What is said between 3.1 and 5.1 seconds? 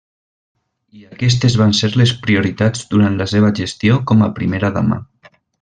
la seva gestió com a primera dama.